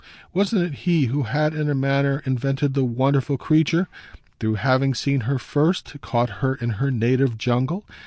Wasn't 0.33 0.63
it 0.63 0.73
he 0.89 1.05
who 1.13 1.21
had 1.21 1.53
in 1.53 1.69
a 1.69 1.75
manner 1.75 2.23
invented 2.25 2.73
the 2.73 2.83
wonderful 2.83 3.37
creature 3.37 3.87
through 4.39 4.55
having 4.55 4.95
seen 4.95 5.19
her 5.29 5.37
first, 5.37 5.95
caught 6.01 6.39
her 6.41 6.55
in 6.55 6.71
her 6.81 6.89
native 6.89 7.37
jungle? 7.37 7.85